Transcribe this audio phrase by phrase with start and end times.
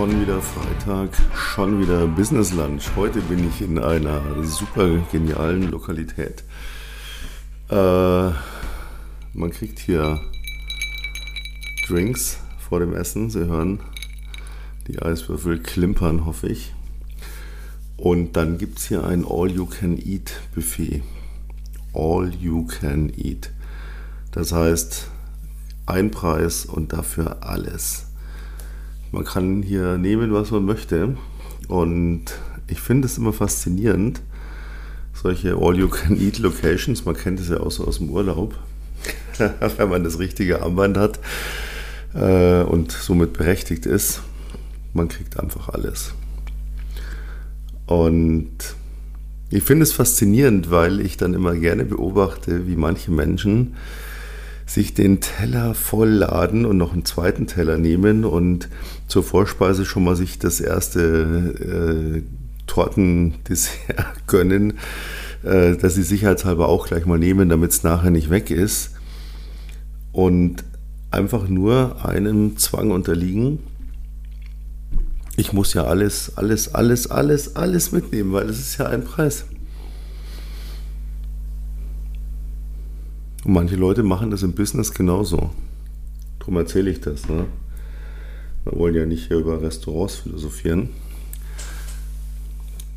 [0.00, 2.84] Schon wieder Freitag, schon wieder Business Lunch.
[2.96, 6.42] Heute bin ich in einer super genialen Lokalität.
[7.68, 7.74] Äh,
[9.34, 10.18] man kriegt hier
[11.86, 13.28] Drinks vor dem Essen.
[13.28, 13.80] Sie hören
[14.88, 16.72] die Eiswürfel klimpern, hoffe ich.
[17.98, 21.02] Und dann gibt es hier ein All-You-Can-Eat-Buffet.
[21.92, 23.50] All-You-Can-Eat.
[24.32, 25.10] Das heißt,
[25.84, 28.09] ein Preis und dafür alles.
[29.12, 31.16] Man kann hier nehmen, was man möchte.
[31.68, 32.22] Und
[32.68, 34.22] ich finde es immer faszinierend,
[35.12, 37.04] solche All-You-Can-Eat-Locations.
[37.04, 38.54] Man kennt es ja auch so aus dem Urlaub,
[39.76, 41.18] wenn man das richtige Armband hat
[42.14, 44.22] äh, und somit berechtigt ist.
[44.92, 46.14] Man kriegt einfach alles.
[47.86, 48.50] Und
[49.50, 53.74] ich finde es faszinierend, weil ich dann immer gerne beobachte, wie manche Menschen
[54.70, 58.68] sich den Teller vollladen und noch einen zweiten Teller nehmen und
[59.08, 62.22] zur Vorspeise schon mal sich das erste äh,
[62.68, 63.72] Tortendessert
[64.28, 64.74] gönnen,
[65.42, 68.92] äh, dass sie sicherheitshalber auch gleich mal nehmen, damit es nachher nicht weg ist.
[70.12, 70.62] Und
[71.10, 73.58] einfach nur einem Zwang unterliegen.
[75.36, 79.46] Ich muss ja alles, alles, alles, alles, alles mitnehmen, weil es ist ja ein Preis.
[83.44, 85.50] Und manche Leute machen das im Business genauso.
[86.38, 87.28] Darum erzähle ich das.
[87.28, 87.46] Ne?
[88.64, 90.90] Wir wollen ja nicht hier über Restaurants philosophieren.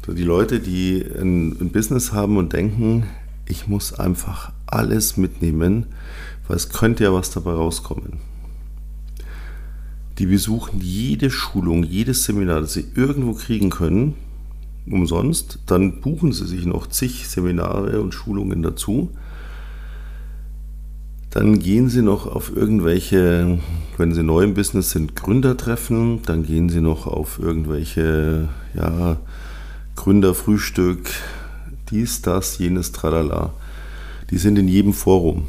[0.06, 3.06] Die Leute, die ein, ein Business haben und denken,
[3.48, 5.86] ich muss einfach alles mitnehmen,
[6.48, 8.20] weil es könnte ja was dabei rauskommen.
[10.20, 14.16] Die besuchen jede Schulung, jedes Seminar, das sie irgendwo kriegen können,
[14.86, 15.60] umsonst.
[15.68, 19.10] Dann buchen sie sich noch zig Seminare und Schulungen dazu
[21.34, 23.58] dann gehen Sie noch auf irgendwelche,
[23.98, 26.22] wenn Sie neu im Business sind, Gründertreffen.
[26.22, 29.18] Dann gehen Sie noch auf irgendwelche, ja,
[29.96, 31.10] Gründerfrühstück,
[31.90, 33.52] dies, das, jenes, tralala.
[34.30, 35.48] Die sind in jedem Forum.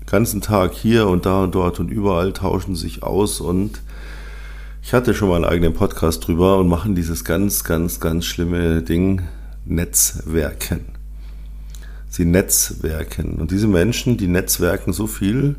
[0.00, 3.80] Den ganzen Tag hier und da und dort und überall tauschen sich aus und
[4.82, 8.82] ich hatte schon mal einen eigenen Podcast drüber und machen dieses ganz, ganz, ganz schlimme
[8.82, 9.22] Ding
[9.64, 10.97] Netzwerken.
[12.08, 13.34] Sie netzwerken.
[13.34, 15.56] Und diese Menschen, die netzwerken so viel,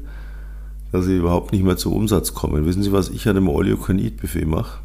[0.91, 2.65] dass sie überhaupt nicht mehr zu Umsatz kommen.
[2.65, 4.79] Wissen Sie, was ich an dem All-You-Can-Eat-Buffet mache?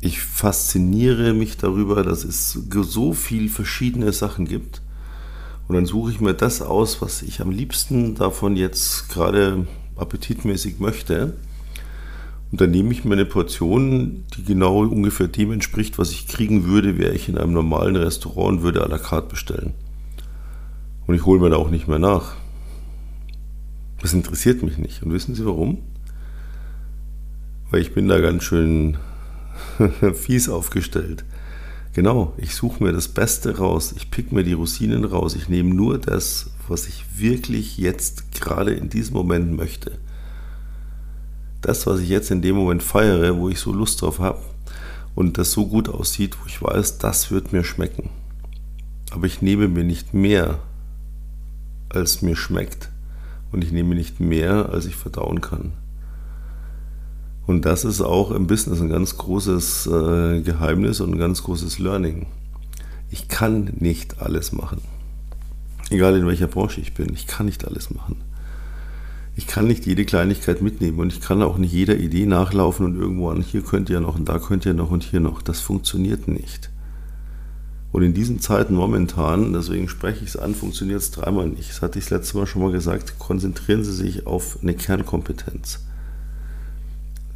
[0.00, 4.82] Ich fasziniere mich darüber, dass es so viel verschiedene Sachen gibt.
[5.66, 9.66] Und dann suche ich mir das aus, was ich am liebsten davon jetzt gerade
[9.96, 11.34] appetitmäßig möchte.
[12.50, 16.66] Und dann nehme ich mir eine Portion, die genau ungefähr dem entspricht, was ich kriegen
[16.66, 19.72] würde, wäre ich in einem normalen Restaurant und würde à la carte bestellen.
[21.06, 22.34] Und ich hole mir da auch nicht mehr nach.
[24.00, 25.02] Das interessiert mich nicht.
[25.02, 25.78] Und wissen Sie warum?
[27.70, 28.96] Weil ich bin da ganz schön
[30.14, 31.24] fies aufgestellt.
[31.94, 33.94] Genau, ich suche mir das Beste raus.
[33.96, 35.36] Ich pick mir die Rosinen raus.
[35.36, 39.98] Ich nehme nur das, was ich wirklich jetzt gerade in diesem Moment möchte.
[41.60, 44.40] Das, was ich jetzt in dem Moment feiere, wo ich so Lust drauf habe
[45.14, 48.10] und das so gut aussieht, wo ich weiß, das wird mir schmecken.
[49.12, 50.58] Aber ich nehme mir nicht mehr
[51.94, 52.90] als mir schmeckt.
[53.52, 55.72] Und ich nehme nicht mehr, als ich verdauen kann.
[57.46, 61.78] Und das ist auch im Business ein ganz großes äh, Geheimnis und ein ganz großes
[61.78, 62.26] Learning.
[63.10, 64.80] Ich kann nicht alles machen.
[65.90, 68.16] Egal in welcher Branche ich bin, ich kann nicht alles machen.
[69.36, 72.96] Ich kann nicht jede Kleinigkeit mitnehmen und ich kann auch nicht jeder Idee nachlaufen und
[72.96, 75.42] irgendwo an, hier könnt ihr noch und da könnt ihr noch und hier noch.
[75.42, 76.70] Das funktioniert nicht.
[77.94, 81.70] Und in diesen Zeiten momentan, deswegen spreche ich es an, funktioniert es dreimal nicht.
[81.70, 85.78] Das hatte ich das letzte Mal schon mal gesagt, konzentrieren Sie sich auf eine Kernkompetenz.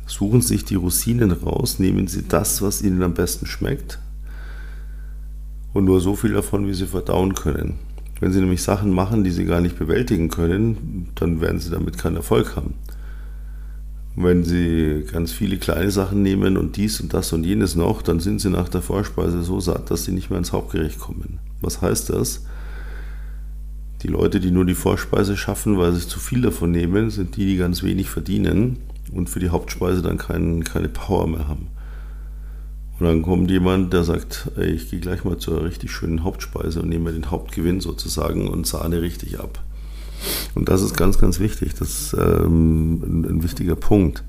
[0.04, 4.00] Suchen Sie sich die Rosinen raus, nehmen Sie das, was Ihnen am besten schmeckt
[5.74, 7.78] und nur so viel davon, wie Sie verdauen können.
[8.18, 11.98] Wenn Sie nämlich Sachen machen, die Sie gar nicht bewältigen können, dann werden Sie damit
[11.98, 12.74] keinen Erfolg haben
[14.24, 18.20] wenn Sie ganz viele kleine Sachen nehmen und dies und das und jenes noch, dann
[18.20, 21.38] sind Sie nach der Vorspeise so satt, dass Sie nicht mehr ins Hauptgericht kommen.
[21.60, 22.44] Was heißt das?
[24.02, 27.46] Die Leute, die nur die Vorspeise schaffen, weil sie zu viel davon nehmen, sind die,
[27.46, 28.78] die ganz wenig verdienen
[29.12, 31.66] und für die Hauptspeise dann kein, keine Power mehr haben.
[32.98, 36.80] Und dann kommt jemand, der sagt, ey, ich gehe gleich mal zur richtig schönen Hauptspeise
[36.80, 39.62] und nehme den Hauptgewinn sozusagen und sahne richtig ab.
[40.54, 41.74] Und das ist ganz, ganz wichtig.
[41.74, 44.24] Das ist ähm, ein, ein wichtiger Punkt.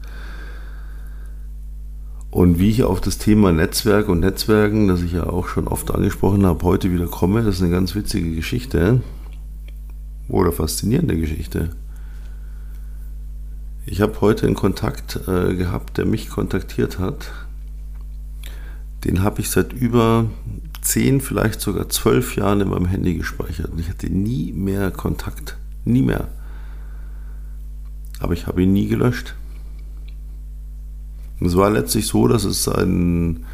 [2.31, 5.91] Und wie ich auf das Thema Netzwerk und Netzwerken, das ich ja auch schon oft
[5.91, 9.01] angesprochen habe, heute wieder komme, das ist eine ganz witzige Geschichte
[10.27, 11.71] oder faszinierende Geschichte.
[13.87, 17.31] Ich habe heute einen Kontakt äh, gehabt, der mich kontaktiert hat.
[19.03, 20.25] Den habe ich seit über
[20.81, 23.71] zehn, vielleicht sogar zwölf Jahren in meinem Handy gespeichert.
[23.71, 25.57] Und ich hatte nie mehr Kontakt.
[25.85, 26.27] Nie mehr.
[28.19, 29.35] Aber ich habe ihn nie gelöscht.
[31.41, 33.45] Es war letztlich so, dass es ein,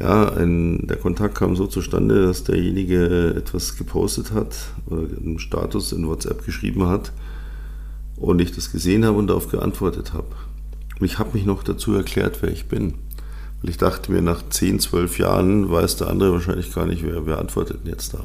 [0.00, 4.56] ja, ein, der Kontakt kam so zustande, dass derjenige etwas gepostet hat
[4.86, 7.12] oder einen Status in WhatsApp geschrieben hat
[8.16, 10.28] und ich das gesehen habe und darauf geantwortet habe.
[10.98, 12.94] Und ich habe mich noch dazu erklärt, wer ich bin.
[13.60, 17.26] Weil ich dachte mir, nach 10, 12 Jahren weiß der andere wahrscheinlich gar nicht, wer,
[17.26, 18.24] wer antwortet jetzt da.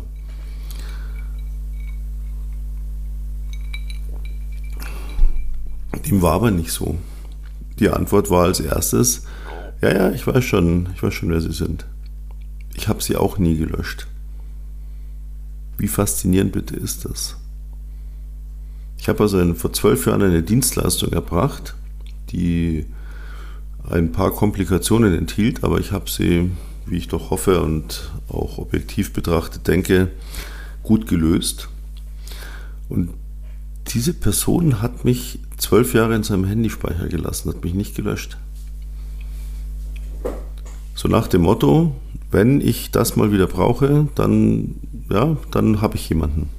[6.06, 6.98] Dem war aber nicht so.
[7.80, 9.24] Die Antwort war als erstes,
[9.82, 11.86] ja, ja, ich weiß schon, ich weiß schon, wer Sie sind.
[12.76, 14.08] Ich habe Sie auch nie gelöscht.
[15.78, 17.38] Wie faszinierend bitte ist das?
[19.00, 21.76] Ich habe also vor zwölf Jahren eine Dienstleistung erbracht,
[22.30, 22.86] die
[23.90, 26.52] ein paar Komplikationen enthielt, aber ich habe sie,
[26.86, 30.12] wie ich doch hoffe und auch objektiv betrachtet denke,
[30.84, 31.70] gut gelöst.
[32.90, 33.10] Und
[33.88, 38.38] diese Person hat mich zwölf Jahre in seinem Handyspeicher gelassen, hat mich nicht gelöscht.
[40.96, 41.96] So nach dem Motto,
[42.32, 44.76] wenn ich das mal wieder brauche, dann,
[45.10, 46.50] ja, dann habe ich jemanden.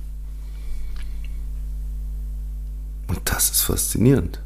[3.09, 4.41] Und das ist faszinierend.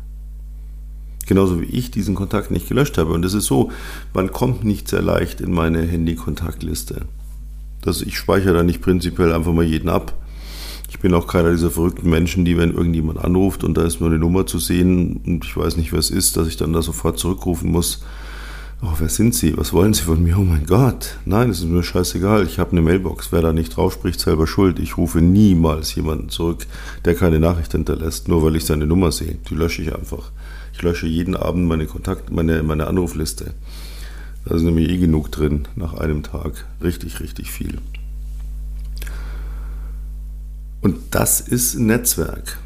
[1.26, 3.12] Genauso wie ich diesen Kontakt nicht gelöscht habe.
[3.12, 3.70] Und es ist so,
[4.14, 7.06] man kommt nicht sehr leicht in meine Handy-Kontaktliste.
[7.85, 10.14] ich speichere da nicht prinzipiell einfach mal jeden ab.
[10.97, 14.09] Ich bin auch keiner dieser verrückten Menschen, die, wenn irgendjemand anruft und da ist nur
[14.09, 16.81] eine Nummer zu sehen und ich weiß nicht, wer es ist, dass ich dann da
[16.81, 18.01] sofort zurückrufen muss.
[18.81, 19.59] Oh, wer sind Sie?
[19.59, 20.39] Was wollen Sie von mir?
[20.39, 21.19] Oh mein Gott.
[21.27, 22.47] Nein, es ist mir scheißegal.
[22.47, 23.31] Ich habe eine Mailbox.
[23.31, 24.79] Wer da nicht drauf spricht, selber schuld.
[24.79, 26.67] Ich rufe niemals jemanden zurück,
[27.05, 29.37] der keine Nachricht hinterlässt, nur weil ich seine Nummer sehe.
[29.51, 30.31] Die lösche ich einfach.
[30.73, 33.53] Ich lösche jeden Abend meine Kontakt, meine, meine Anrufliste.
[34.47, 36.65] Da ist nämlich eh genug drin nach einem Tag.
[36.83, 37.81] Richtig, richtig viel.
[40.87, 42.59] Und das ist ein Netzwerk.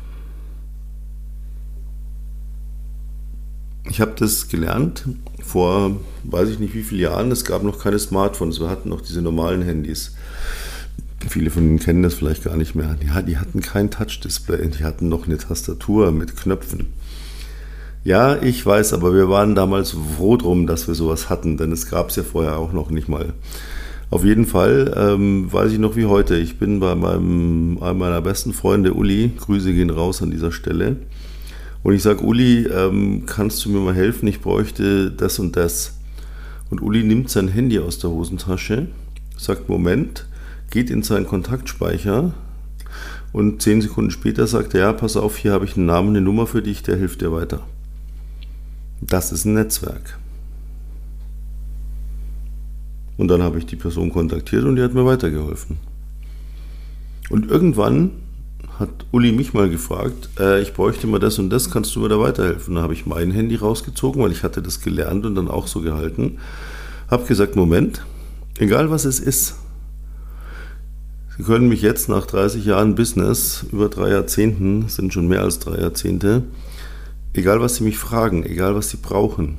[3.89, 5.07] Ich habe das gelernt
[5.43, 7.31] vor, weiß ich nicht wie vielen Jahren.
[7.33, 8.61] Es gab noch keine Smartphones.
[8.61, 10.17] Wir hatten noch diese normalen Handys.
[11.31, 12.95] Viele von Ihnen kennen das vielleicht gar nicht mehr.
[13.07, 14.69] Ja, die hatten kein Touch-Display.
[14.69, 16.89] Die hatten noch eine Tastatur mit Knöpfen.
[18.05, 21.89] Ja, ich weiß, aber wir waren damals froh drum, dass wir sowas hatten, denn es
[21.89, 23.33] gab es ja vorher auch noch nicht mal.
[24.11, 26.37] Auf jeden Fall ähm, weiß ich noch wie heute.
[26.37, 29.31] Ich bin bei meinem, einem meiner besten Freunde Uli.
[29.39, 30.97] Grüße gehen raus an dieser Stelle.
[31.85, 34.27] Und ich sage, Uli, ähm, kannst du mir mal helfen?
[34.27, 35.95] Ich bräuchte das und das.
[36.71, 38.89] Und Uli nimmt sein Handy aus der Hosentasche,
[39.37, 40.27] sagt Moment,
[40.71, 42.33] geht in seinen Kontaktspeicher
[43.33, 46.21] und zehn Sekunden später sagt er, ja, pass auf, hier habe ich einen Namen, eine
[46.21, 47.61] Nummer für dich, der hilft dir weiter.
[49.01, 50.19] Das ist ein Netzwerk.
[53.21, 55.77] Und dann habe ich die Person kontaktiert und die hat mir weitergeholfen.
[57.29, 58.13] Und irgendwann
[58.79, 62.09] hat Uli mich mal gefragt, äh, ich bräuchte mal das und das, kannst du mir
[62.09, 62.77] da weiterhelfen?
[62.77, 65.83] Dann habe ich mein Handy rausgezogen, weil ich hatte das gelernt und dann auch so
[65.83, 66.39] gehalten.
[67.11, 68.07] Habe gesagt, Moment,
[68.59, 69.57] egal was es ist,
[71.37, 75.59] Sie können mich jetzt nach 30 Jahren Business, über drei Jahrzehnten, sind schon mehr als
[75.59, 76.45] drei Jahrzehnte,
[77.35, 79.59] egal was Sie mich fragen, egal was Sie brauchen,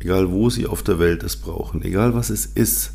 [0.00, 2.92] egal wo Sie auf der Welt es brauchen, egal was es ist,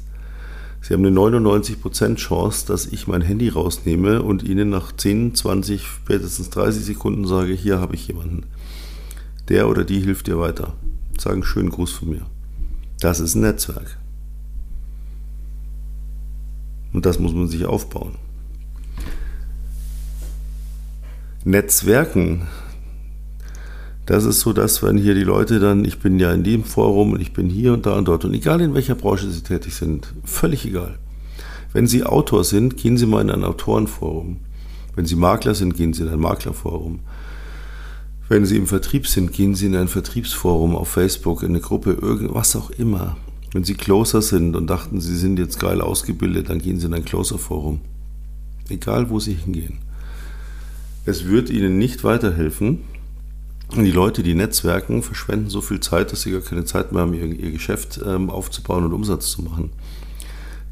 [0.81, 5.85] Sie haben eine 99% Chance, dass ich mein Handy rausnehme und Ihnen nach 10, 20,
[5.85, 8.45] spätestens 30 Sekunden sage, hier habe ich jemanden.
[9.47, 10.73] Der oder die hilft dir weiter.
[11.19, 12.25] Sagen schönen Gruß von mir.
[12.99, 13.99] Das ist ein Netzwerk.
[16.93, 18.15] Und das muss man sich aufbauen.
[21.43, 22.47] Netzwerken
[24.11, 27.13] das ist so, dass wenn hier die Leute dann, ich bin ja in dem Forum
[27.13, 29.73] und ich bin hier und da und dort und egal in welcher Branche sie tätig
[29.73, 30.99] sind, völlig egal.
[31.71, 34.41] Wenn Sie Autor sind, gehen Sie mal in ein Autorenforum.
[34.97, 36.99] Wenn Sie Makler sind, gehen Sie in ein Maklerforum.
[38.27, 41.93] Wenn Sie im Vertrieb sind, gehen Sie in ein Vertriebsforum auf Facebook, in eine Gruppe,
[41.93, 43.15] irgendwas auch immer.
[43.53, 46.93] Wenn Sie Closer sind und dachten, Sie sind jetzt geil ausgebildet, dann gehen Sie in
[46.93, 47.79] ein Closer-Forum.
[48.67, 49.77] Egal, wo Sie hingehen.
[51.05, 52.79] Es wird Ihnen nicht weiterhelfen,
[53.75, 57.01] und die Leute, die netzwerken, verschwenden so viel Zeit, dass sie gar keine Zeit mehr
[57.01, 59.71] haben, ihr, ihr Geschäft ähm, aufzubauen und Umsatz zu machen.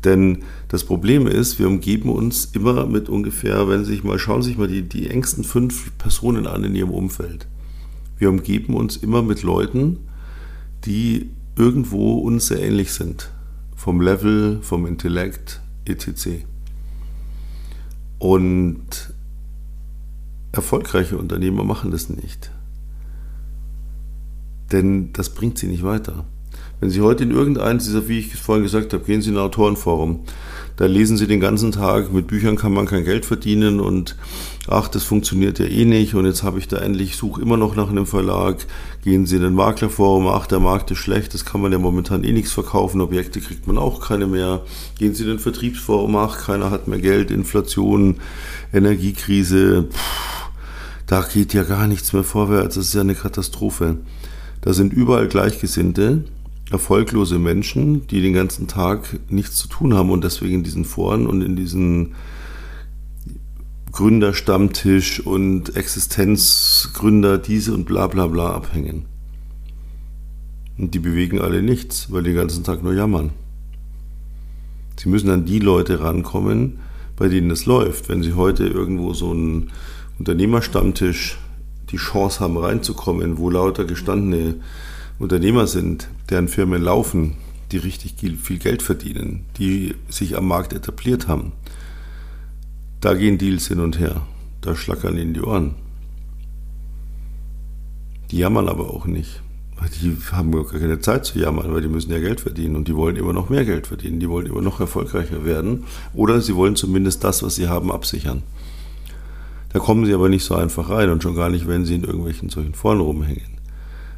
[0.03, 4.41] Denn das Problem ist, wir umgeben uns immer mit ungefähr, wenn Sie sich mal schauen,
[4.41, 7.47] sich mal die, die engsten fünf Personen an in Ihrem Umfeld.
[8.17, 9.97] Wir umgeben uns immer mit Leuten,
[10.85, 13.29] die irgendwo uns sehr ähnlich sind.
[13.75, 16.45] Vom Level, vom Intellekt, etc.
[18.19, 19.13] Und
[20.51, 22.51] erfolgreiche Unternehmer machen das nicht.
[24.71, 26.25] Denn das bringt sie nicht weiter.
[26.79, 29.35] Wenn Sie heute in irgendeines dieser, wie ich es vorhin gesagt habe, gehen Sie in
[29.35, 30.21] ein Autorenforum,
[30.77, 34.15] da lesen Sie den ganzen Tag, mit Büchern kann man kein Geld verdienen und
[34.65, 37.75] ach, das funktioniert ja eh nicht und jetzt habe ich da endlich, suche immer noch
[37.75, 38.65] nach einem Verlag,
[39.03, 42.23] gehen Sie in ein Maklerforum, ach, der Markt ist schlecht, das kann man ja momentan
[42.23, 44.61] eh nichts verkaufen, Objekte kriegt man auch keine mehr.
[44.97, 48.21] Gehen Sie in ein Vertriebsforum, ach, keiner hat mehr Geld, Inflation,
[48.71, 50.49] Energiekrise, pff,
[51.07, 53.97] da geht ja gar nichts mehr vorwärts, das ist ja eine Katastrophe.
[54.69, 56.25] Da sind überall Gleichgesinnte,
[56.69, 61.25] erfolglose Menschen, die den ganzen Tag nichts zu tun haben und deswegen in diesen Foren
[61.25, 62.13] und in diesen
[63.91, 69.05] Gründerstammtisch und Existenzgründer diese und bla bla bla abhängen.
[70.77, 73.31] Und die bewegen alle nichts, weil die den ganzen Tag nur jammern.
[74.99, 76.77] Sie müssen an die Leute rankommen,
[77.15, 78.07] bei denen es läuft.
[78.07, 79.71] Wenn sie heute irgendwo so einen
[80.19, 81.39] Unternehmerstammtisch
[81.91, 84.55] die Chance haben reinzukommen, wo lauter gestandene
[85.17, 87.35] Unternehmer sind, deren Firmen laufen,
[87.71, 91.51] die richtig viel Geld verdienen, die sich am Markt etabliert haben,
[93.01, 94.21] da gehen Deals hin und her,
[94.61, 95.75] da schlackern ihnen die Ohren.
[98.31, 99.41] Die jammern aber auch nicht,
[100.01, 102.95] die haben gar keine Zeit zu jammern, weil die müssen ja Geld verdienen und die
[102.95, 106.75] wollen immer noch mehr Geld verdienen, die wollen immer noch erfolgreicher werden oder sie wollen
[106.75, 108.43] zumindest das, was sie haben, absichern.
[109.79, 112.49] Kommen sie aber nicht so einfach rein und schon gar nicht, wenn sie in irgendwelchen
[112.49, 113.59] solchen Foren rumhängen.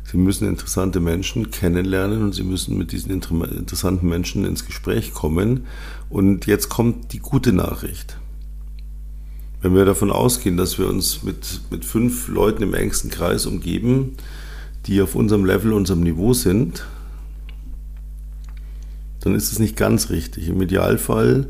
[0.04, 5.68] Sie müssen interessante Menschen kennenlernen und Sie müssen mit diesen interessanten Menschen ins Gespräch kommen.
[6.10, 8.18] Und jetzt kommt die gute Nachricht.
[9.62, 14.18] Wenn wir davon ausgehen, dass wir uns mit, mit fünf Leuten im engsten Kreis umgeben,
[14.88, 16.86] die auf unserem Level, unserem Niveau sind,
[19.22, 20.50] dann ist es nicht ganz richtig.
[20.50, 21.48] Im Idealfall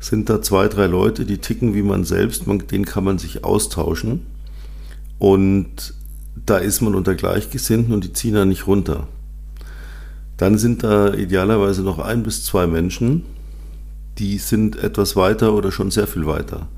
[0.00, 3.44] sind da zwei, drei Leute, die ticken wie man selbst, man, denen kann man sich
[3.44, 4.22] austauschen.
[5.18, 5.94] Und
[6.46, 9.06] da ist man unter Gleichgesinnten und die ziehen da nicht runter.
[10.38, 13.24] Dann sind da idealerweise noch ein bis zwei Menschen,
[14.18, 16.68] die sind etwas weiter oder schon sehr viel weiter.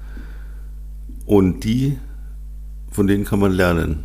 [1.25, 1.97] Und die,
[2.91, 4.05] von denen kann man lernen.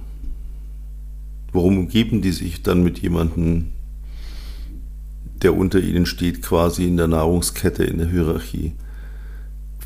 [1.51, 3.71] Warum umgeben die sich dann mit jemandem,
[5.41, 8.73] der unter ihnen steht, quasi in der Nahrungskette, in der Hierarchie?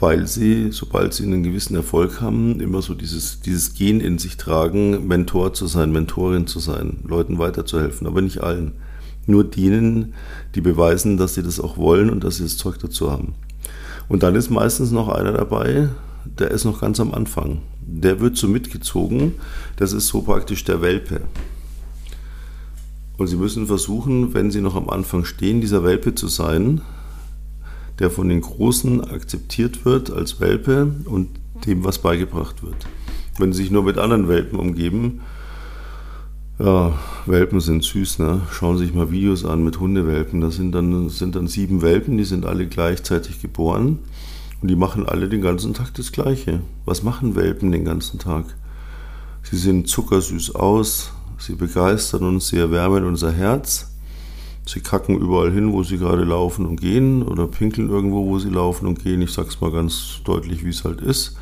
[0.02, 4.36] Weil sie, sobald sie einen gewissen Erfolg haben, immer so dieses, dieses Gen in sich
[4.36, 8.74] tragen, Mentor zu sein, Mentorin zu sein, Leuten weiterzuhelfen, aber nicht allen.
[9.28, 10.16] Nur denen,
[10.56, 13.36] die beweisen, dass sie das auch wollen und dass sie das Zeug dazu haben.
[14.10, 15.90] Und dann ist meistens noch einer dabei,
[16.26, 17.60] der ist noch ganz am Anfang.
[17.86, 19.36] Der wird so mitgezogen,
[19.76, 21.22] das ist so praktisch der Welpe.
[23.18, 26.82] Und sie müssen versuchen, wenn sie noch am Anfang stehen, dieser Welpe zu sein,
[28.02, 31.30] der von den Großen akzeptiert wird als Welpe und
[31.66, 32.88] dem was beigebracht wird.
[33.38, 35.22] Wenn sie sich nur mit anderen Welpen umgeben,
[36.58, 36.94] ja,
[37.26, 38.42] Welpen sind süß, ne?
[38.52, 40.42] Schauen Sie sich mal Videos an mit Hundewelpen.
[40.42, 44.00] Das sind dann, sind dann sieben Welpen, die sind alle gleichzeitig geboren
[44.62, 46.62] und die machen alle den ganzen Tag das Gleiche.
[46.86, 48.46] Was machen Welpen den ganzen Tag?
[49.44, 53.91] Sie sehen zuckersüß aus, sie begeistern uns, sie erwärmen unser Herz
[54.72, 58.50] Sie kacken überall hin, wo sie gerade laufen und gehen oder pinkeln irgendwo, wo sie
[58.50, 59.22] laufen und gehen.
[59.22, 61.36] Ich sag's mal ganz deutlich, wie es halt ist.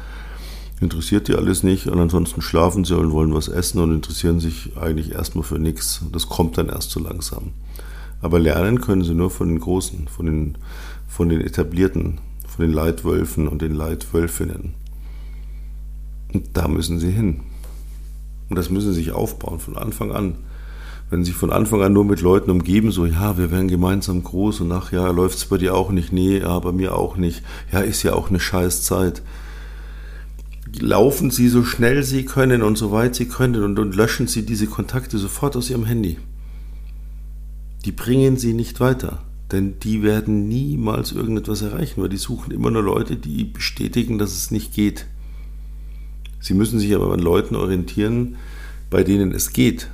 [0.81, 4.75] Interessiert die alles nicht und ansonsten schlafen sie und wollen was essen und interessieren sich
[4.77, 6.01] eigentlich erstmal für nichts.
[6.11, 7.51] Das kommt dann erst so langsam.
[8.19, 10.57] Aber lernen können sie nur von den Großen, von den,
[11.07, 12.17] von den Etablierten,
[12.47, 14.73] von den Leitwölfen und den Leitwölfinnen.
[16.33, 17.41] Und da müssen sie hin.
[18.49, 20.35] Und das müssen sie sich aufbauen von Anfang an
[21.09, 24.61] wenn sie von Anfang an nur mit Leuten umgeben, so, ja, wir werden gemeinsam groß
[24.61, 27.79] und ach ja, läuft's bei dir auch nicht, nee, ja, bei mir auch nicht, ja,
[27.79, 29.23] ist ja auch eine scheiß Zeit.
[30.79, 34.45] Laufen Sie so schnell Sie können und so weit Sie können und, und löschen Sie
[34.45, 36.17] diese Kontakte sofort aus Ihrem Handy.
[37.85, 42.69] Die bringen Sie nicht weiter, denn die werden niemals irgendetwas erreichen, weil die suchen immer
[42.69, 45.07] nur Leute, die bestätigen, dass es nicht geht.
[46.39, 48.35] Sie müssen sich aber an Leuten orientieren,
[48.91, 49.89] bei denen es geht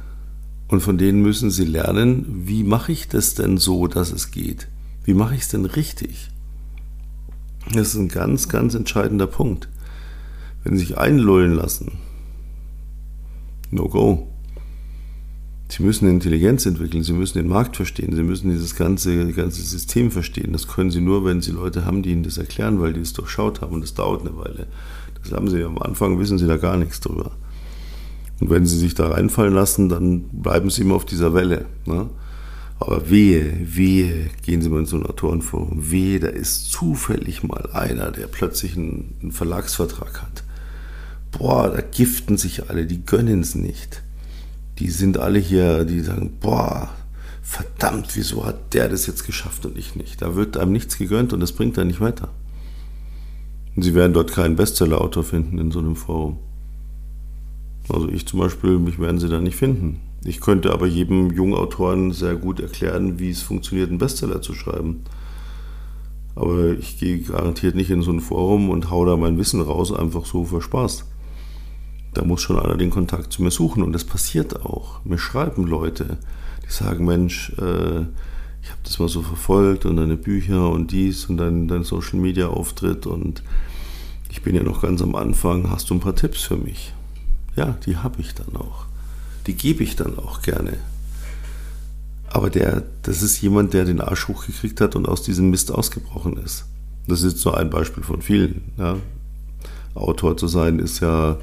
[0.68, 4.68] und von denen müssen sie lernen, wie mache ich das denn so, dass es geht?
[5.04, 6.32] Wie mache ich es denn richtig?
[7.74, 9.70] Das ist ein ganz, ganz entscheidender Punkt.
[10.64, 11.92] Wenn sie sich einlullen lassen,
[13.70, 14.28] no go.
[15.68, 20.12] Sie müssen Intelligenz entwickeln, sie müssen den Markt verstehen, sie müssen dieses ganze, ganze System
[20.12, 20.54] verstehen.
[20.54, 23.14] Das können sie nur, wenn sie Leute haben, die ihnen das erklären, weil die es
[23.14, 24.68] durchschaut haben und das dauert eine Weile.
[25.22, 27.32] Das haben sie am Anfang, wissen sie da gar nichts drüber.
[28.40, 31.66] Und wenn sie sich da reinfallen lassen, dann bleiben sie immer auf dieser Welle.
[31.86, 32.10] Ne?
[32.80, 37.70] Aber wehe, wehe, gehen Sie mal in so ein Autorenforum, wehe, da ist zufällig mal
[37.72, 40.44] einer, der plötzlich einen, Verlagsvertrag hat.
[41.32, 44.02] Boah, da giften sich alle, die gönnen es nicht.
[44.80, 46.90] die sind alle hier, die sagen, boah,
[47.42, 50.22] verdammt, wieso hat der das jetzt geschafft und ich nicht?
[50.22, 52.30] Da wird einem nichts gegönnt und das bringt einen nicht weiter.
[53.76, 56.40] Und Sie werden dort keinen Bestseller-Autor finden in so einem Forum.
[57.90, 60.00] Also ich zum Beispiel, mich werden Sie da nicht finden.
[60.24, 64.56] Ich könnte aber jedem jungen Autoren sehr gut erklären, wie es funktioniert, einen Bestseller zu
[64.56, 65.04] schreiben.
[66.36, 69.94] Aber ich gehe garantiert nicht in so ein Forum und hau da mein Wissen raus,
[69.94, 71.06] einfach so für Spaß.
[72.16, 75.00] Da muss schon einer den Kontakt zu mir suchen und das passiert auch.
[75.06, 76.18] Mir schreiben Leute,
[76.66, 78.02] die sagen, Mensch, äh,
[78.64, 82.20] ich habe das mal so verfolgt und deine Bücher und dies und dein, dein Social
[82.20, 83.44] Media Auftritt und
[84.32, 86.95] ich bin ja noch ganz am Anfang, hast du ein paar Tipps für mich?
[87.56, 88.86] Ja, die habe ich dann auch.
[89.48, 90.74] Die gebe ich dann auch gerne.
[92.28, 96.38] Aber der, das ist jemand, der den Arsch hochgekriegt hat und aus diesem Mist ausgebrochen
[96.38, 96.66] ist.
[97.08, 98.62] Das ist nur ein Beispiel von vielen.
[98.78, 98.98] Ja.
[99.94, 101.38] Autor zu sein ist ja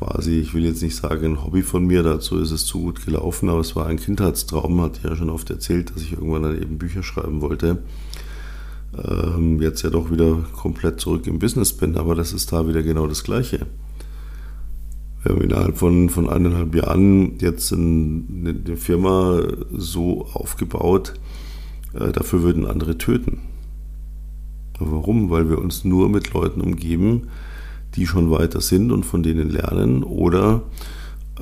[0.00, 3.04] quasi, ich will jetzt nicht sagen ein Hobby von mir, dazu ist es zu gut
[3.04, 6.60] gelaufen, aber es war ein Kindheitstraum, ich ja schon oft erzählt, dass ich irgendwann dann
[6.60, 7.78] eben Bücher schreiben wollte.
[9.02, 12.82] Ähm, jetzt ja doch wieder komplett zurück im Business bin, aber das ist da wieder
[12.82, 13.66] genau das Gleiche.
[15.22, 21.14] Wir haben innerhalb von, von eineinhalb Jahren jetzt eine, Firma so aufgebaut,
[21.92, 23.40] äh, dafür würden andere töten.
[24.78, 25.28] Warum?
[25.28, 27.28] Weil wir uns nur mit Leuten umgeben,
[27.96, 30.62] die schon weiter sind und von denen lernen oder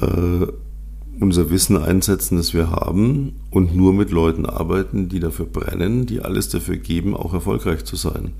[0.00, 0.46] äh,
[1.20, 6.20] unser Wissen einsetzen, das wir haben und nur mit Leuten arbeiten, die dafür brennen, die
[6.20, 8.32] alles dafür geben, auch erfolgreich zu sein.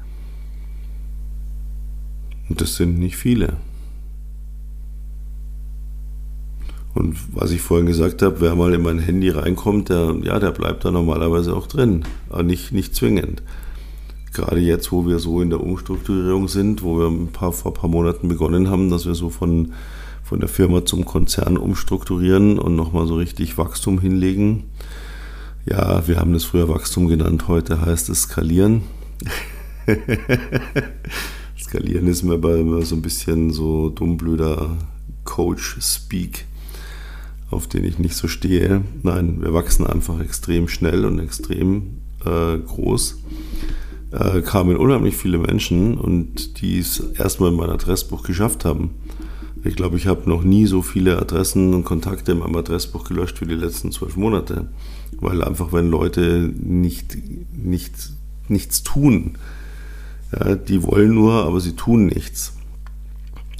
[2.48, 3.56] Und das sind nicht viele.
[6.98, 10.50] Und was ich vorhin gesagt habe, wer mal in mein Handy reinkommt, der, ja, der
[10.50, 13.40] bleibt da normalerweise auch drin, aber nicht, nicht zwingend.
[14.32, 17.80] Gerade jetzt, wo wir so in der Umstrukturierung sind, wo wir ein paar, vor ein
[17.80, 19.74] paar Monaten begonnen haben, dass wir so von,
[20.24, 24.64] von der Firma zum Konzern umstrukturieren und nochmal so richtig Wachstum hinlegen.
[25.66, 28.82] Ja, wir haben das früher Wachstum genannt, heute heißt es Skalieren.
[31.56, 34.76] Skalieren ist mir aber immer so ein bisschen so dummblöder
[35.22, 36.48] Coach-Speak
[37.50, 38.82] auf den ich nicht so stehe.
[39.02, 43.22] Nein, wir wachsen einfach extrem schnell und extrem äh, groß.
[44.10, 48.90] Äh, kamen unheimlich viele Menschen und die es erstmal in mein Adressbuch geschafft haben.
[49.64, 53.40] Ich glaube, ich habe noch nie so viele Adressen und Kontakte in meinem Adressbuch gelöscht
[53.40, 54.68] wie die letzten zwölf Monate.
[55.20, 57.16] Weil einfach, wenn Leute nicht,
[57.56, 57.92] nicht,
[58.48, 59.36] nichts tun,
[60.32, 62.52] ja, die wollen nur, aber sie tun nichts.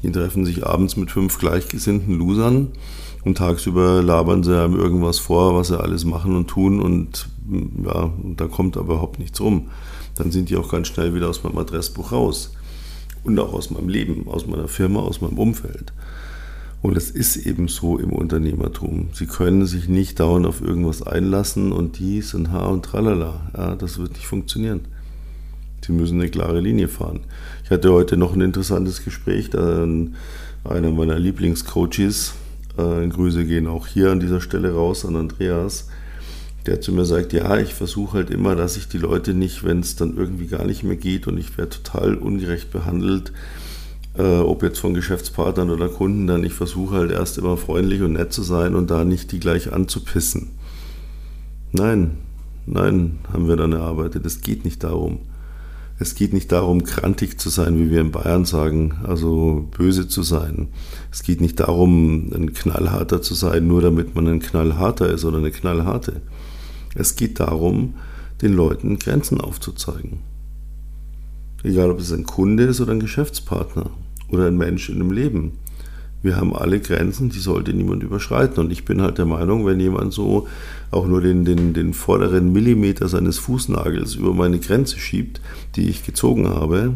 [0.02, 2.68] Die treffen sich abends mit fünf gleichgesinnten Losern
[3.28, 7.28] und tagsüber labern sie einem irgendwas vor, was sie alles machen und tun und
[7.84, 9.68] ja, da kommt aber überhaupt nichts rum.
[10.16, 12.54] Dann sind die auch ganz schnell wieder aus meinem Adressbuch raus.
[13.24, 15.92] Und auch aus meinem Leben, aus meiner Firma, aus meinem Umfeld.
[16.80, 19.08] Und es ist eben so im Unternehmertum.
[19.12, 23.50] Sie können sich nicht dauernd auf irgendwas einlassen und dies und ha und tralala.
[23.54, 24.80] Ja, das wird nicht funktionieren.
[25.84, 27.20] Sie müssen eine klare Linie fahren.
[27.64, 29.86] Ich hatte heute noch ein interessantes Gespräch, da
[30.64, 32.34] einer meiner Lieblingscoaches,
[32.78, 35.88] äh, Grüße gehen auch hier an dieser Stelle raus an Andreas,
[36.66, 39.80] der zu mir sagt, ja, ich versuche halt immer, dass ich die Leute nicht, wenn
[39.80, 43.32] es dann irgendwie gar nicht mehr geht und ich werde total ungerecht behandelt,
[44.16, 48.14] äh, ob jetzt von Geschäftspartnern oder Kunden, dann ich versuche halt erst immer freundlich und
[48.14, 50.50] nett zu sein und da nicht die gleich anzupissen.
[51.72, 52.18] Nein,
[52.66, 54.24] nein, haben wir dann erarbeitet.
[54.24, 55.20] Es geht nicht darum.
[56.00, 60.22] Es geht nicht darum, krantig zu sein, wie wir in Bayern sagen, also böse zu
[60.22, 60.68] sein.
[61.10, 65.38] Es geht nicht darum, ein Knallharter zu sein, nur damit man ein Knallharter ist oder
[65.38, 66.20] eine Knallharte.
[66.94, 67.94] Es geht darum,
[68.42, 70.20] den Leuten Grenzen aufzuzeigen.
[71.64, 73.90] Egal, ob es ein Kunde ist oder ein Geschäftspartner
[74.30, 75.58] oder ein Mensch in einem Leben
[76.22, 78.64] wir haben alle Grenzen, die sollte niemand überschreiten.
[78.64, 80.48] Und ich bin halt der Meinung, wenn jemand so
[80.90, 85.40] auch nur den, den, den vorderen Millimeter seines Fußnagels über meine Grenze schiebt,
[85.76, 86.94] die ich gezogen habe,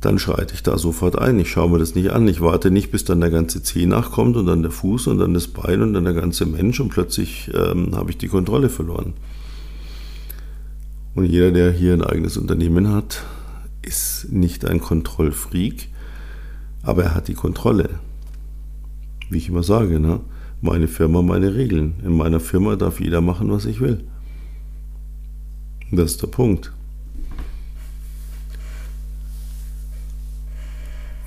[0.00, 1.38] dann schreite ich da sofort ein.
[1.38, 2.26] Ich schaue mir das nicht an.
[2.28, 5.34] Ich warte nicht, bis dann der ganze Zeh nachkommt und dann der Fuß und dann
[5.34, 9.14] das Bein und dann der ganze Mensch und plötzlich ähm, habe ich die Kontrolle verloren.
[11.14, 13.22] Und jeder, der hier ein eigenes Unternehmen hat,
[13.82, 15.88] ist nicht ein Kontrollfreak,
[16.82, 18.00] aber er hat die Kontrolle.
[19.30, 20.20] Wie ich immer sage, ne?
[20.60, 21.94] meine Firma, meine Regeln.
[22.04, 24.04] In meiner Firma darf jeder machen, was ich will.
[25.90, 26.72] Das ist der Punkt.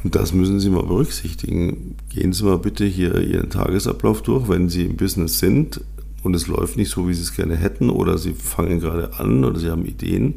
[0.03, 1.95] Und das müssen Sie mal berücksichtigen.
[2.09, 5.81] Gehen Sie mal bitte hier Ihren Tagesablauf durch, wenn Sie im Business sind
[6.23, 9.43] und es läuft nicht so, wie Sie es gerne hätten oder Sie fangen gerade an
[9.43, 10.35] oder Sie haben Ideen.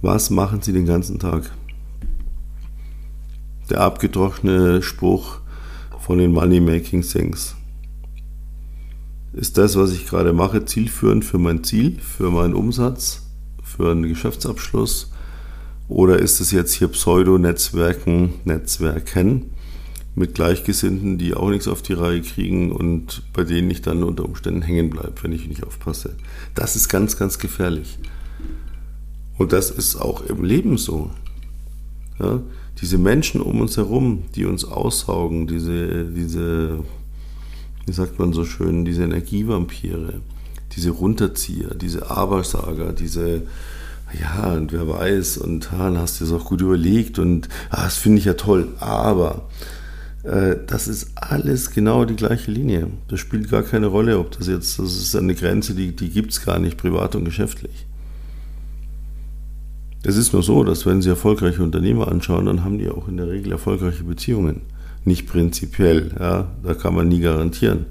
[0.00, 1.52] Was machen Sie den ganzen Tag?
[3.72, 5.38] Der abgedroschene Spruch
[5.98, 7.54] von den Money Making Things.
[9.32, 13.22] Ist das, was ich gerade mache, zielführend für mein Ziel, für meinen Umsatz,
[13.62, 15.10] für einen Geschäftsabschluss?
[15.88, 19.52] Oder ist es jetzt hier Pseudo-Netzwerken, Netzwerken
[20.14, 24.26] mit Gleichgesinnten, die auch nichts auf die Reihe kriegen und bei denen ich dann unter
[24.26, 26.14] Umständen hängen bleibe, wenn ich nicht aufpasse?
[26.54, 27.98] Das ist ganz, ganz gefährlich.
[29.38, 31.10] Und das ist auch im Leben so.
[32.20, 32.42] Ja?
[32.80, 36.80] Diese Menschen um uns herum, die uns aussaugen, diese, diese,
[37.86, 40.20] wie sagt man so schön, diese Energievampire,
[40.74, 43.42] diese Runterzieher, diese Abersager, diese
[44.20, 47.84] ja, und wer weiß, und ah, dann hast du es auch gut überlegt und ah,
[47.84, 48.68] das finde ich ja toll.
[48.78, 49.48] Aber
[50.22, 52.88] äh, das ist alles genau die gleiche Linie.
[53.08, 56.32] Das spielt gar keine Rolle, ob das jetzt, das ist eine Grenze, die, die gibt
[56.32, 57.86] es gar nicht, privat und geschäftlich.
[60.04, 63.16] Es ist nur so, dass wenn Sie erfolgreiche Unternehmer anschauen, dann haben die auch in
[63.16, 64.62] der Regel erfolgreiche Beziehungen.
[65.04, 67.86] Nicht prinzipiell, ja, da kann man nie garantieren.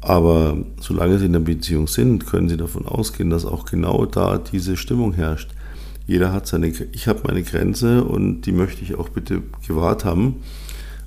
[0.00, 4.38] Aber solange sie in der Beziehung sind, können sie davon ausgehen, dass auch genau da
[4.38, 5.50] diese Stimmung herrscht.
[6.06, 10.36] Jeder hat seine, ich habe meine Grenze und die möchte ich auch bitte gewahrt haben.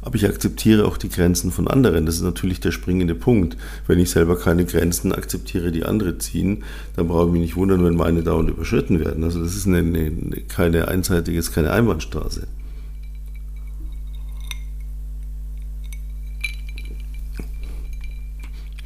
[0.02, 2.06] Aber ich akzeptiere auch die Grenzen von anderen.
[2.06, 3.58] Das ist natürlich der springende Punkt.
[3.88, 6.64] Wenn ich selber keine Grenzen akzeptiere, die andere ziehen,
[6.96, 9.24] dann brauche ich mich nicht wundern, wenn meine dauernd überschritten werden.
[9.24, 10.12] Also das ist eine, eine,
[10.48, 12.48] keine einseitige, keine Einbahnstraße.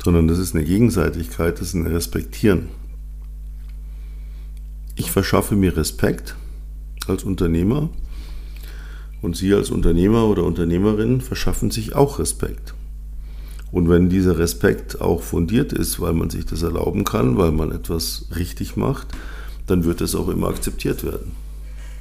[0.04, 2.70] sondern das ist eine Gegenseitigkeit, das ist ein Respektieren.
[4.96, 6.36] Ich verschaffe mir Respekt
[7.08, 7.90] als Unternehmer
[9.22, 12.74] und Sie als Unternehmer oder Unternehmerin verschaffen sich auch Respekt.
[13.72, 17.72] Und wenn dieser Respekt auch fundiert ist, weil man sich das erlauben kann, weil man
[17.72, 19.08] etwas richtig macht,
[19.68, 21.32] dann wird es auch immer akzeptiert werden.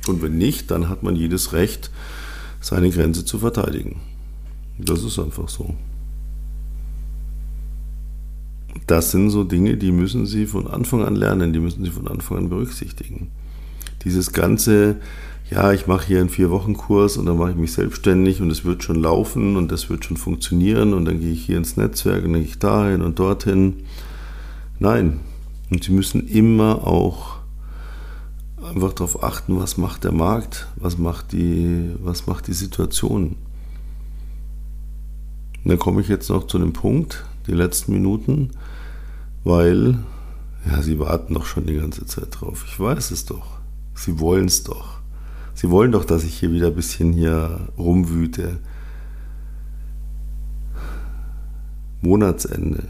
[0.09, 1.91] Und wenn nicht, dann hat man jedes Recht,
[2.61, 4.01] seine Grenze zu verteidigen.
[4.79, 5.75] Das ist einfach so
[8.87, 12.09] das sind so Dinge, die müssen Sie von Anfang an lernen, die müssen Sie von
[12.09, 13.31] Anfang an berücksichtigen.
[14.05, 14.97] Dieses ganze,
[15.51, 18.85] ja, ich mache hier einen Vier-Wochen-Kurs und dann mache ich mich selbstständig und es wird
[18.85, 22.33] schon laufen und das wird schon funktionieren und dann gehe ich hier ins Netzwerk und
[22.33, 23.83] dann gehe ich dahin und dorthin.
[24.79, 25.19] Nein.
[25.71, 27.39] Und Sie müssen immer auch
[28.63, 33.37] einfach darauf achten, was macht der Markt, was macht die, was macht die Situation.
[35.65, 38.51] Und dann komme ich jetzt noch zu dem Punkt, die letzten Minuten,
[39.43, 39.99] weil,
[40.67, 42.65] ja, sie warten doch schon die ganze Zeit drauf.
[42.69, 43.59] Ich weiß es doch.
[43.95, 45.00] Sie wollen es doch.
[45.61, 48.61] Sie wollen doch, dass ich hier wieder ein bisschen hier rumwüte.
[52.01, 52.85] Monatsende.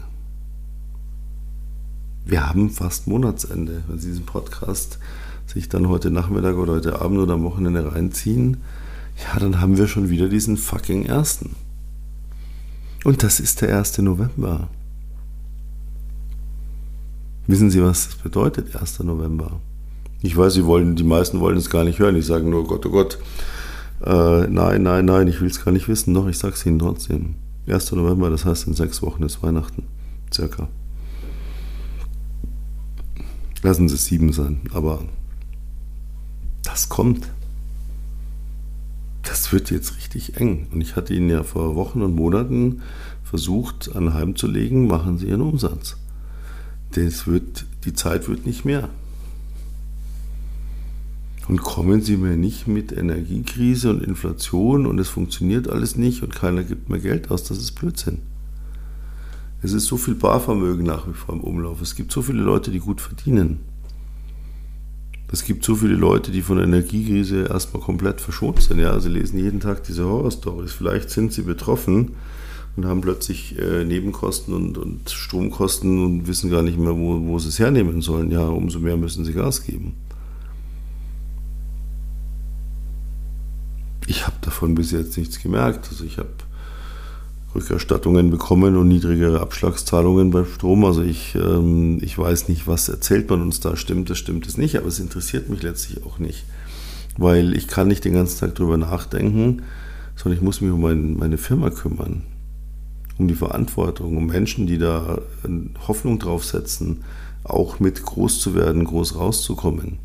[2.23, 3.83] Wir haben fast Monatsende.
[3.89, 4.99] Wenn Sie diesen Podcast
[5.47, 8.61] sich dann heute Nachmittag oder heute Abend oder am Wochenende reinziehen,
[9.21, 11.57] ja, dann haben wir schon wieder diesen fucking ersten.
[13.03, 13.97] Und das ist der 1.
[13.97, 14.69] November.
[17.47, 19.01] Wissen Sie, was das bedeutet, 1.
[19.01, 19.59] November?
[20.21, 22.15] Ich weiß, Sie wollen, die meisten wollen es gar nicht hören.
[22.15, 23.17] Die sagen nur, Gott, oh Gott.
[24.03, 26.13] Äh, nein, nein, nein, ich will es gar nicht wissen.
[26.13, 27.35] Doch, ich sage es Ihnen trotzdem.
[27.67, 27.91] 1.
[27.93, 29.83] November, das heißt, in sechs Wochen ist Weihnachten.
[30.33, 30.67] Circa.
[33.63, 35.03] Lassen Sie es sieben sein, aber
[36.63, 37.27] das kommt
[39.23, 40.67] das wird jetzt richtig eng.
[40.71, 42.81] Und ich hatte Ihnen ja vor Wochen und Monaten
[43.23, 45.97] versucht, anheimzulegen, machen Sie Ihren Umsatz.
[46.91, 48.89] Das wird, die Zeit wird nicht mehr.
[51.51, 56.33] Und kommen Sie mir nicht mit Energiekrise und Inflation und es funktioniert alles nicht und
[56.33, 58.19] keiner gibt mehr Geld aus, das ist Blödsinn.
[59.61, 61.81] Es ist so viel Barvermögen nach wie vor im Umlauf.
[61.81, 63.59] Es gibt so viele Leute, die gut verdienen.
[65.29, 68.79] Es gibt so viele Leute, die von der Energiekrise erstmal komplett verschont sind.
[68.79, 70.71] Ja, sie lesen jeden Tag diese Horrorstories.
[70.71, 72.13] Vielleicht sind sie betroffen
[72.77, 77.39] und haben plötzlich äh, Nebenkosten und, und, Stromkosten und wissen gar nicht mehr, wo, wo
[77.39, 78.31] sie es hernehmen sollen.
[78.31, 79.95] Ja, umso mehr müssen sie Gas geben.
[84.11, 85.87] Ich habe davon bis jetzt nichts gemerkt.
[85.89, 86.27] Also ich habe
[87.55, 90.83] Rückerstattungen bekommen und niedrigere Abschlagszahlungen beim Strom.
[90.83, 94.57] Also ich, ähm, ich weiß nicht, was erzählt man uns da, stimmt das, stimmt es
[94.57, 96.43] nicht, aber es interessiert mich letztlich auch nicht,
[97.17, 99.61] weil ich kann nicht den ganzen Tag drüber nachdenken,
[100.17, 102.23] sondern ich muss mich um mein, meine Firma kümmern,
[103.17, 105.19] um die Verantwortung, um Menschen, die da
[105.87, 107.05] Hoffnung draufsetzen,
[107.45, 109.99] auch mit groß zu werden, groß rauszukommen.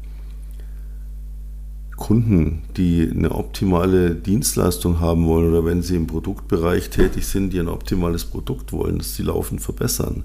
[1.97, 7.61] Kunden, die eine optimale Dienstleistung haben wollen oder wenn sie im Produktbereich tätig sind, die
[7.61, 10.25] ein optimales Produkt wollen, dass sie laufend verbessern.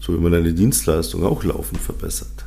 [0.00, 2.44] So wie man eine Dienstleistung auch laufend verbessert.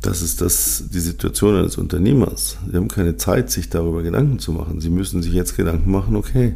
[0.00, 2.58] Das ist das, die Situation eines Unternehmers.
[2.70, 4.80] Sie haben keine Zeit, sich darüber Gedanken zu machen.
[4.80, 6.54] Sie müssen sich jetzt Gedanken machen, okay,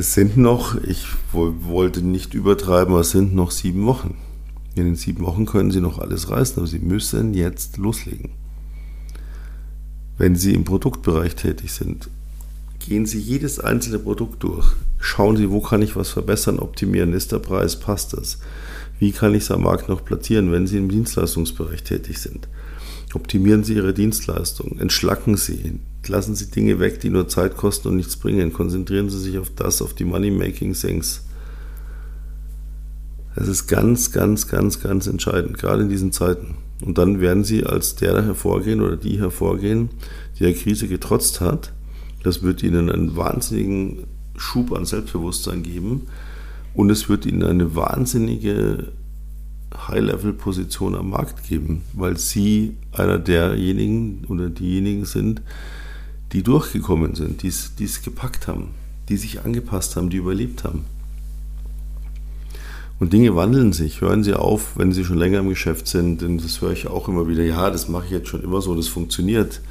[0.00, 4.16] Es sind noch, ich wollte nicht übertreiben, es sind noch sieben Wochen.
[4.74, 8.30] In den sieben Wochen können Sie noch alles reißen, aber Sie müssen jetzt loslegen.
[10.16, 12.08] Wenn Sie im Produktbereich tätig sind,
[12.78, 14.74] gehen Sie jedes einzelne Produkt durch.
[14.98, 17.12] Schauen Sie, wo kann ich was verbessern, optimieren.
[17.12, 18.38] Ist der Preis, passt das?
[18.98, 22.48] Wie kann ich es am Markt noch platzieren, wenn Sie im Dienstleistungsbereich tätig sind?
[23.14, 27.96] Optimieren Sie Ihre Dienstleistung, entschlacken Sie, lassen Sie Dinge weg, die nur Zeit kosten und
[27.96, 28.52] nichts bringen.
[28.52, 31.22] Konzentrieren Sie sich auf das, auf die Money-Making-Things.
[33.36, 36.56] Das ist ganz, ganz, ganz, ganz entscheidend, gerade in diesen Zeiten.
[36.82, 39.90] Und dann werden Sie als der hervorgehen oder die hervorgehen,
[40.38, 41.72] die der Krise getrotzt hat.
[42.22, 44.04] Das wird Ihnen einen wahnsinnigen
[44.36, 46.06] Schub an Selbstbewusstsein geben
[46.74, 48.92] und es wird Ihnen eine wahnsinnige
[49.88, 55.42] High-Level-Position am Markt geben, weil Sie einer derjenigen oder diejenigen sind,
[56.32, 58.68] die durchgekommen sind, die es gepackt haben,
[59.08, 60.84] die sich angepasst haben, die überlebt haben.
[63.00, 64.02] Und Dinge wandeln sich.
[64.02, 67.08] Hören Sie auf, wenn Sie schon länger im Geschäft sind, denn das höre ich auch
[67.08, 67.42] immer wieder.
[67.42, 69.62] Ja, das mache ich jetzt schon immer so, das funktioniert.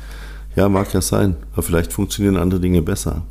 [0.56, 3.22] Ja, mag ja sein, aber vielleicht funktionieren andere Dinge besser.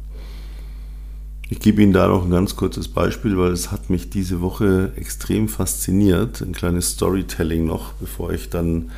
[1.50, 4.92] Ich gebe Ihnen da noch ein ganz kurzes Beispiel, weil es hat mich diese Woche
[4.94, 6.42] extrem fasziniert.
[6.42, 8.90] Ein kleines Storytelling noch, bevor ich dann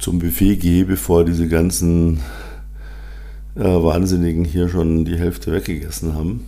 [0.00, 2.20] zum Buffet gehe, bevor diese ganzen
[3.54, 6.44] äh, Wahnsinnigen hier schon die Hälfte weggegessen haben.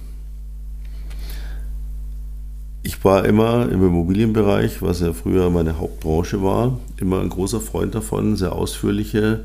[2.83, 7.95] Ich war immer im Immobilienbereich, was ja früher meine Hauptbranche war, immer ein großer Freund
[7.95, 9.45] davon, sehr ausführliche,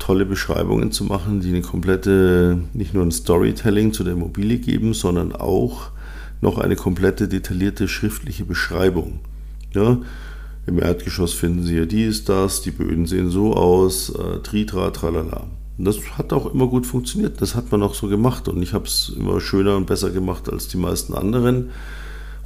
[0.00, 4.92] tolle Beschreibungen zu machen, die eine komplette, nicht nur ein Storytelling zu der Immobilie geben,
[4.92, 5.90] sondern auch
[6.40, 9.20] noch eine komplette detaillierte schriftliche Beschreibung.
[9.72, 9.98] Ja,
[10.66, 15.46] Im Erdgeschoss finden Sie ja dies, das, die Böden sehen so aus, äh, tritra, tralala.
[15.78, 17.40] Und das hat auch immer gut funktioniert.
[17.40, 18.48] Das hat man auch so gemacht.
[18.48, 21.70] Und ich habe es immer schöner und besser gemacht als die meisten anderen.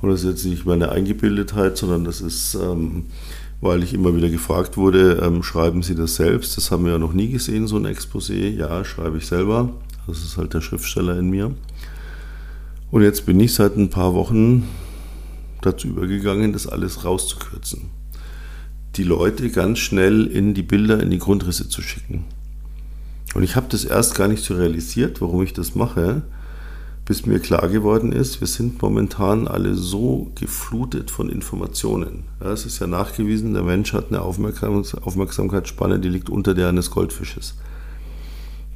[0.02, 3.04] Und das ist jetzt nicht meine Eingebildetheit, sondern das ist, ähm,
[3.60, 6.56] weil ich immer wieder gefragt wurde, ähm, schreiben Sie das selbst?
[6.56, 8.50] Das haben wir ja noch nie gesehen, so ein Exposé.
[8.50, 9.70] Ja, schreibe ich selber.
[10.08, 11.54] Das ist halt der Schriftsteller in mir.
[12.90, 14.68] Und jetzt bin ich seit ein paar Wochen
[15.60, 17.90] dazu übergegangen, das alles rauszukürzen.
[18.96, 22.24] Die Leute ganz schnell in die Bilder, in die Grundrisse zu schicken.
[23.34, 26.22] Und ich habe das erst gar nicht so realisiert, warum ich das mache
[27.04, 32.24] bis mir klar geworden ist, wir sind momentan alle so geflutet von Informationen.
[32.40, 36.92] Ja, es ist ja nachgewiesen, der Mensch hat eine Aufmerksamkeitsspanne, die liegt unter der eines
[36.92, 37.56] Goldfisches.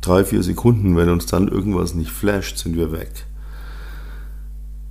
[0.00, 3.26] Drei, vier Sekunden, wenn uns dann irgendwas nicht flasht, sind wir weg.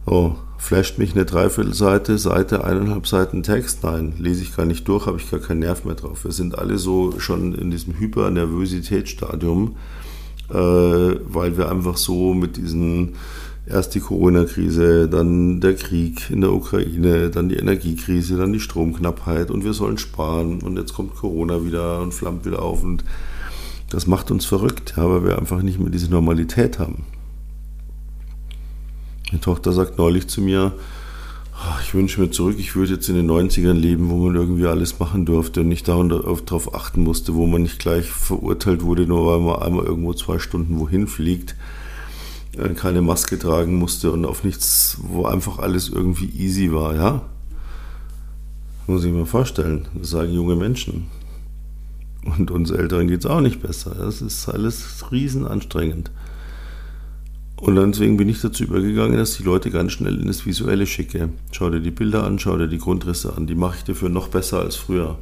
[0.06, 3.84] Oh, flasht mich eine Dreiviertelseite, Seite, eineinhalb Seiten Text?
[3.84, 6.24] Nein, lese ich gar nicht durch, habe ich gar keinen Nerv mehr drauf.
[6.24, 10.05] Wir sind alle so schon in diesem Hypernervositätsstadium äh,
[10.50, 13.16] weil wir einfach so mit diesen
[13.68, 19.50] erst die Corona-Krise, dann der Krieg in der Ukraine, dann die Energiekrise, dann die Stromknappheit
[19.50, 23.04] und wir sollen sparen und jetzt kommt Corona wieder und flammt wieder auf und
[23.90, 27.06] das macht uns verrückt, ja, weil wir einfach nicht mehr diese Normalität haben.
[29.28, 30.74] Meine Tochter sagt neulich zu mir,
[31.82, 35.00] ich wünsche mir zurück, ich würde jetzt in den 90ern leben, wo man irgendwie alles
[35.00, 39.40] machen durfte und nicht darauf achten musste, wo man nicht gleich verurteilt wurde, nur weil
[39.40, 41.56] man einmal irgendwo zwei Stunden wohin fliegt,
[42.58, 47.22] äh, keine Maske tragen musste und auf nichts, wo einfach alles irgendwie easy war, ja?
[48.88, 51.08] Muss ich mir vorstellen, das sagen junge Menschen.
[52.38, 53.96] Und uns Älteren geht es auch nicht besser.
[53.96, 56.12] Das ist alles riesen anstrengend.
[57.66, 61.30] Und deswegen bin ich dazu übergegangen, dass die Leute ganz schnell in das Visuelle schicke.
[61.52, 63.48] Schau dir die Bilder an, schau dir die Grundrisse an.
[63.48, 65.18] Die mache ich dafür noch besser als früher.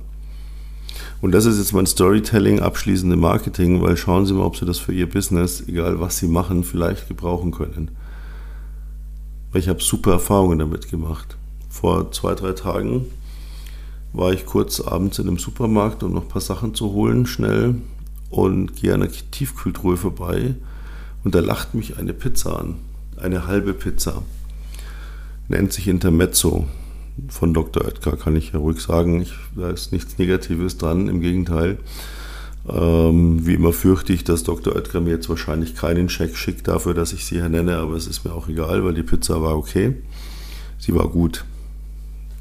[1.21, 4.77] Und das ist jetzt mein Storytelling abschließende Marketing, weil schauen Sie mal, ob Sie das
[4.77, 7.91] für Ihr Business, egal was Sie machen, vielleicht gebrauchen können.
[9.53, 11.37] Ich habe super Erfahrungen damit gemacht.
[11.69, 13.05] Vor zwei, drei Tagen
[14.11, 17.75] war ich kurz abends in einem Supermarkt, um noch ein paar Sachen zu holen, schnell,
[18.29, 20.55] und gehe an der Tiefkühltruhe vorbei
[21.23, 22.75] und da lacht mich eine Pizza an,
[23.17, 24.23] eine halbe Pizza.
[25.47, 26.67] Nennt sich Intermezzo
[27.29, 27.85] von Dr.
[27.85, 29.21] Oetker, kann ich ja ruhig sagen.
[29.21, 31.77] Ich, da ist nichts Negatives dran, im Gegenteil.
[32.67, 34.75] Ähm, wie immer fürchte ich, dass Dr.
[34.75, 38.07] Oetker mir jetzt wahrscheinlich keinen Scheck schickt dafür, dass ich sie hier nenne, aber es
[38.07, 39.95] ist mir auch egal, weil die Pizza war okay.
[40.79, 41.43] Sie war gut.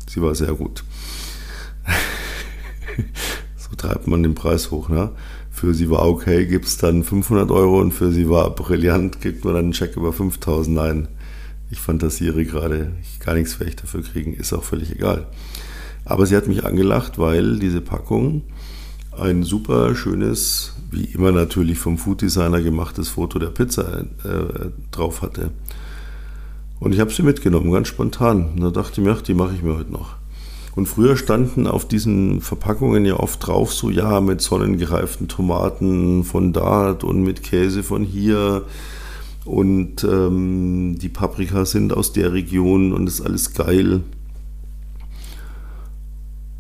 [0.09, 0.85] Sie war sehr gut.
[3.73, 5.11] so treibt man den Preis hoch, ne?
[5.51, 9.45] für sie war okay, gibt es dann 500 Euro und für sie war brillant, gibt
[9.45, 10.77] man dann einen Scheck über 5000.
[10.77, 11.09] Nein,
[11.71, 15.27] ich fantasiere gerade, ich gar nichts fähig dafür kriegen, ist auch völlig egal.
[16.05, 18.43] Aber sie hat mich angelacht, weil diese Packung
[19.13, 25.23] ein super schönes, wie immer natürlich vom Food Designer gemachtes Foto der Pizza äh, drauf
[25.23, 25.51] hatte.
[26.81, 28.59] Und ich habe sie mitgenommen, ganz spontan.
[28.59, 30.17] Da dachte ich mir, ach, die mache ich mir heute noch.
[30.75, 36.53] Und früher standen auf diesen Verpackungen ja oft drauf, so ja, mit sonnengereiften Tomaten von
[36.53, 38.65] dort und mit Käse von hier.
[39.45, 44.03] Und ähm, die Paprika sind aus der Region und ist alles geil.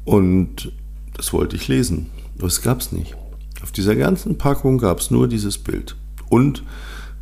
[0.05, 0.72] Und
[1.14, 2.07] das wollte ich lesen.
[2.37, 3.16] Aber es gab es nicht.
[3.62, 5.96] Auf dieser ganzen Packung gab es nur dieses Bild.
[6.29, 6.64] Und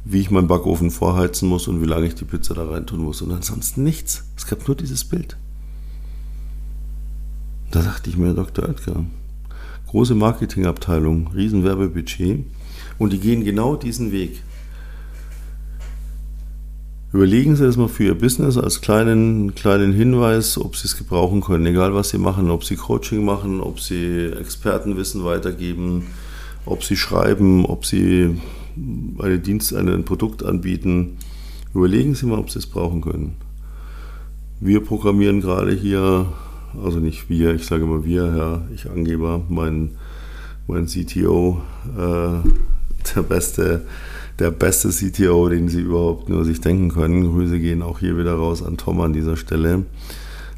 [0.05, 3.23] wie ich meinen Backofen vorheizen muss und wie lange ich die Pizza da reintun muss.
[3.23, 4.25] Und ansonsten nichts.
[4.37, 5.37] Es gab nur dieses Bild.
[7.71, 8.69] Da dachte ich mir, Dr.
[8.69, 9.05] Oetker,
[9.87, 12.45] große Marketingabteilung, Riesenwerbebudget
[12.99, 14.43] und die gehen genau diesen Weg.
[17.13, 21.41] Überlegen Sie das mal für Ihr Business als kleinen, kleinen Hinweis, ob Sie es gebrauchen
[21.43, 26.07] können, egal was Sie machen, ob Sie Coaching machen, ob Sie Expertenwissen weitergeben,
[26.67, 28.41] ob Sie schreiben, ob Sie
[29.19, 31.19] eine Dienst, ein Produkt anbieten.
[31.75, 33.35] Überlegen Sie mal, ob Sie es brauchen können.
[34.61, 36.33] Wir programmieren gerade hier
[36.83, 39.93] also nicht wir, ich sage immer wir, ja, ich Angeber, mein,
[40.67, 41.61] mein CTO,
[41.97, 42.49] äh,
[43.15, 43.83] der beste,
[44.39, 47.31] der beste CTO, den Sie überhaupt nur sich denken können.
[47.31, 49.85] Grüße gehen auch hier wieder raus an Tom an dieser Stelle.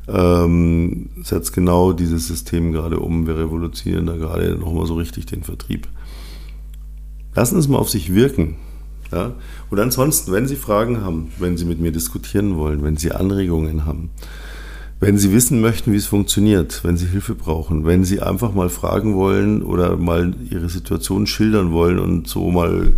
[0.09, 3.27] Ähm, setzt genau dieses System gerade um.
[3.27, 5.89] Wir revolutionieren da gerade nochmal so richtig den Vertrieb.
[7.35, 8.57] Lassen Sie es mal auf sich wirken.
[9.13, 9.33] Ja?
[9.71, 13.87] Und ansonsten, wenn Sie Fragen haben, wenn Sie mit mir diskutieren wollen, wenn Sie Anregungen
[13.87, 14.11] haben,
[15.03, 18.69] wenn Sie wissen möchten, wie es funktioniert, wenn Sie Hilfe brauchen, wenn Sie einfach mal
[18.69, 22.93] fragen wollen oder mal Ihre Situation schildern wollen und so mal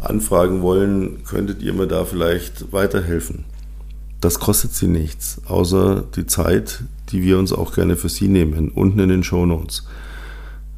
[0.00, 3.44] anfragen wollen, könntet ihr mir da vielleicht weiterhelfen?
[4.20, 8.70] Das kostet Sie nichts, außer die Zeit, die wir uns auch gerne für Sie nehmen,
[8.70, 9.86] unten in den Show Notes.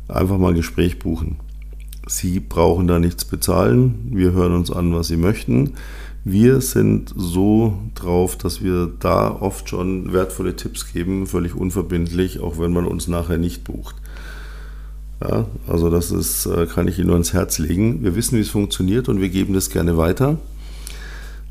[0.09, 1.38] Einfach mal ein Gespräch buchen.
[2.07, 4.11] Sie brauchen da nichts bezahlen.
[4.12, 5.73] Wir hören uns an, was Sie möchten.
[6.25, 12.59] Wir sind so drauf, dass wir da oft schon wertvolle Tipps geben, völlig unverbindlich, auch
[12.59, 13.97] wenn man uns nachher nicht bucht.
[15.23, 18.03] Ja, also das ist, äh, kann ich Ihnen nur ans Herz legen.
[18.03, 20.39] Wir wissen, wie es funktioniert und wir geben das gerne weiter.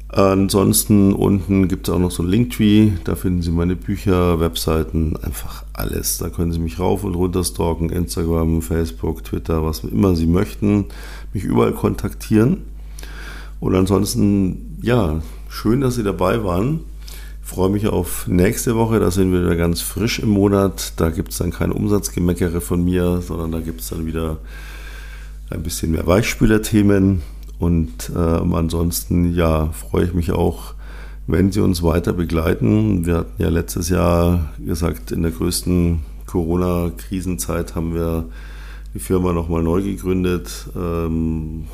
[0.09, 5.15] Ansonsten unten gibt es auch noch so ein Linktree, da finden Sie meine Bücher, Webseiten,
[5.17, 6.17] einfach alles.
[6.17, 10.85] Da können Sie mich rauf und runter stalken, Instagram, Facebook, Twitter, was immer Sie möchten,
[11.31, 12.63] mich überall kontaktieren.
[13.59, 16.81] Und ansonsten, ja, schön, dass Sie dabei waren.
[17.43, 18.99] Ich freue mich auf nächste Woche.
[18.99, 20.93] Da sind wir wieder ganz frisch im Monat.
[20.97, 24.37] Da gibt es dann kein Umsatzgemeckere von mir, sondern da gibt es dann wieder
[25.49, 27.21] ein bisschen mehr Weichspülerthemen.
[27.57, 30.75] Und äh, ansonsten, ja, freue ich mich auch,
[31.27, 33.05] wenn Sie uns weiter begleiten.
[33.05, 38.25] Wir hatten ja letztes Jahr gesagt, in der größten Corona-Krisenzeit haben wir
[38.93, 40.69] die Firma nochmal neu gegründet.
[40.75, 41.65] Ähm,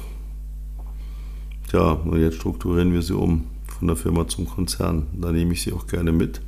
[1.71, 5.07] ja, und jetzt strukturieren wir sie um von der Firma zum Konzern.
[5.13, 6.41] Da nehme ich sie auch gerne mit.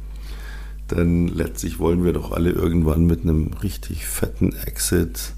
[0.91, 5.33] Denn letztlich wollen wir doch alle irgendwann mit einem richtig fetten Exit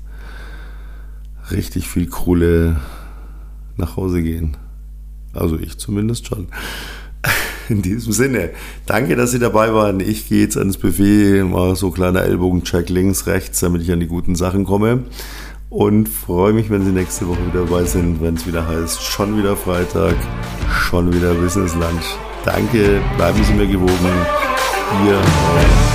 [1.52, 2.80] richtig viel Kohle
[3.78, 4.58] nach Hause gehen.
[5.34, 6.48] Also ich zumindest schon.
[7.70, 8.50] In diesem Sinne,
[8.86, 10.00] danke, dass Sie dabei waren.
[10.00, 14.08] Ich gehe jetzt ans Buffet, mal so kleiner Ellbogencheck links, rechts, damit ich an die
[14.08, 15.04] guten Sachen komme
[15.70, 19.38] und freue mich, wenn Sie nächste Woche wieder dabei sind, wenn es wieder heißt, schon
[19.38, 20.16] wieder Freitag,
[20.70, 22.18] schon wieder Business Lunch.
[22.46, 24.26] Danke, bleiben Sie mir gewogen.
[25.06, 25.89] Ihr